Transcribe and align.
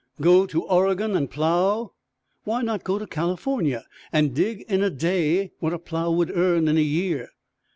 Go 0.19 0.47
to 0.47 0.63
Oregon 0.63 1.15
and 1.15 1.29
plow? 1.29 1.91
Why 2.43 2.63
not 2.63 2.83
go 2.83 2.97
to 2.97 3.05
California 3.05 3.85
and 4.11 4.33
dig 4.33 4.61
in 4.61 4.81
a 4.81 4.89
day 4.89 5.51
what 5.59 5.73
a 5.73 5.77
plow 5.77 6.09
would 6.09 6.35
earn 6.35 6.67
in 6.67 6.75
a 6.75 6.81
year? 6.81 7.29